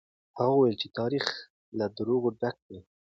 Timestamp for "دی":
2.67-2.79